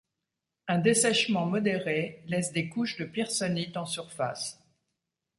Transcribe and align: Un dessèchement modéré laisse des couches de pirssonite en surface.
Un 0.67 0.79
dessèchement 0.79 1.45
modéré 1.45 2.23
laisse 2.25 2.51
des 2.53 2.69
couches 2.69 2.97
de 2.97 3.05
pirssonite 3.05 3.77
en 3.77 3.85
surface. 3.85 4.59